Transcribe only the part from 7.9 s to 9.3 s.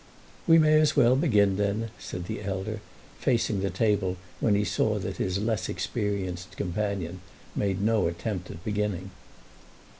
attempt at beginning.